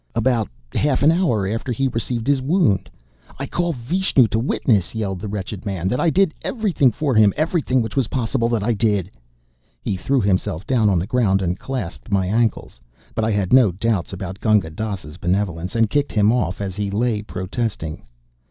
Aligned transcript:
"About 0.15 0.49
half 0.73 1.03
an 1.03 1.11
hour, 1.11 1.47
after 1.47 1.71
he 1.71 1.87
received 1.87 2.25
his 2.25 2.41
wound. 2.41 2.89
I 3.37 3.45
call 3.45 3.71
Vishnu 3.71 4.27
to 4.29 4.39
witness," 4.39 4.95
yelled 4.95 5.19
the 5.19 5.27
wretched 5.27 5.63
man, 5.63 5.87
"that 5.89 5.99
I 5.99 6.09
did 6.09 6.33
everything 6.41 6.91
for 6.91 7.13
him. 7.13 7.31
Everything 7.37 7.83
which 7.83 7.95
was 7.95 8.07
possible, 8.07 8.49
that 8.49 8.63
I 8.63 8.73
did!" 8.73 9.11
He 9.83 9.95
threw 9.95 10.19
himself 10.19 10.65
down 10.65 10.89
on 10.89 10.97
the 10.97 11.05
ground 11.05 11.43
and 11.43 11.59
clasped 11.59 12.11
my 12.11 12.25
ankles. 12.25 12.81
But 13.13 13.25
I 13.25 13.29
had 13.29 13.53
my 13.53 13.69
doubts 13.77 14.11
about 14.11 14.39
Gunga 14.39 14.71
Dass's 14.71 15.17
benevolence, 15.17 15.75
and 15.75 15.87
kicked 15.87 16.13
him 16.13 16.31
off 16.31 16.61
as 16.61 16.75
he 16.75 16.89
lay 16.89 17.21
protesting. 17.21 18.01